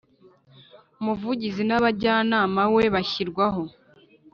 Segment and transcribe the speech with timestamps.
[0.99, 3.63] Umuvugizi N Abajyanama We Bashyirwaho